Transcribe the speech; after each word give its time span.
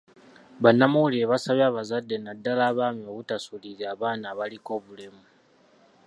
Bannamawulire 0.63 1.25
basabye 1.31 1.63
abazadde 1.69 2.15
naddala 2.19 2.63
abaami 2.71 3.03
obutasuulirira 3.11 3.91
baana 4.01 4.25
abaliko 4.33 4.71
bulemu. 4.85 5.23